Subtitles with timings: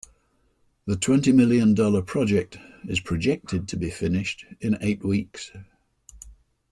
[0.87, 2.57] The twenty million dollar project
[2.89, 5.51] is projected to be finished in eight weeks.